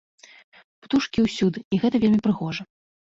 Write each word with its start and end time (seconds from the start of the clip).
Птушкі 0.85 1.19
ўсюды, 1.25 1.63
і 1.73 1.79
гэта 1.83 1.95
вельмі 2.05 2.19
прыгожа. 2.29 2.67